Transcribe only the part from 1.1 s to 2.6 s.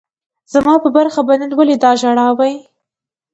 به نن ولي دا ژړاوای